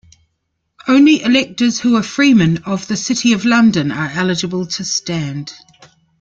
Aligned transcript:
Only 0.87 1.21
electors 1.21 1.79
who 1.79 1.95
are 1.95 2.01
Freemen 2.01 2.63
of 2.65 2.87
the 2.87 2.97
City 2.97 3.33
of 3.33 3.45
London 3.45 3.91
are 3.91 4.09
eligible 4.11 4.65
to 4.65 4.83
stand. 4.83 5.53